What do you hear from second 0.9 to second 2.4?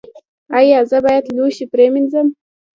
باید لوښي پریمنځم؟